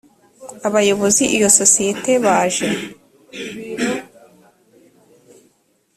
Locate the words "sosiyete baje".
1.57-2.67